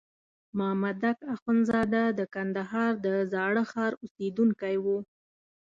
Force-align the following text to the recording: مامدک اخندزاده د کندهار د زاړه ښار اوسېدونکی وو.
مامدک 0.57 1.17
اخندزاده 1.35 2.03
د 2.19 2.21
کندهار 2.33 2.91
د 3.05 3.07
زاړه 3.31 3.63
ښار 3.71 3.91
اوسېدونکی 4.03 4.75
وو. 4.83 4.97